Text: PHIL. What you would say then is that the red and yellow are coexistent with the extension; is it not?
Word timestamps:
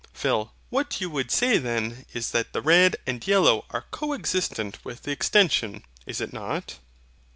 PHIL. 0.13 0.51
What 0.71 0.99
you 0.99 1.11
would 1.11 1.29
say 1.29 1.59
then 1.59 2.07
is 2.11 2.31
that 2.31 2.53
the 2.53 2.61
red 2.63 2.95
and 3.05 3.27
yellow 3.27 3.65
are 3.69 3.85
coexistent 3.91 4.83
with 4.83 5.03
the 5.03 5.11
extension; 5.11 5.85
is 6.07 6.19
it 6.19 6.33
not? 6.33 6.79